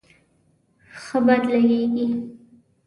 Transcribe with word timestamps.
ښه 1.01 1.17
باد 1.25 1.41
لږیږی 1.51 2.05